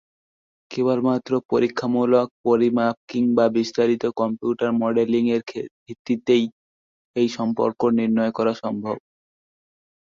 [0.71, 5.41] কেবলমাত্র পরীক্ষামূলক পরিমাপ কিংবা বিস্তারিত কম্পিউটার মডেলিং এর
[5.83, 6.43] ভিত্তিতেই
[7.15, 8.95] এই সম্পর্ক নির্ণয় করা সম্ভব।